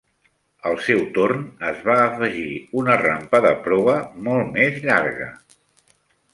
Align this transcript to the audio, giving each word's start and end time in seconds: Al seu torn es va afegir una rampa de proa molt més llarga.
Al 0.69 0.79
seu 0.85 1.03
torn 1.17 1.43
es 1.73 1.83
va 1.89 1.97
afegir 2.07 2.47
una 2.83 2.97
rampa 3.03 3.43
de 3.49 3.53
proa 3.69 4.01
molt 4.31 4.53
més 4.59 4.83
llarga. 4.89 5.33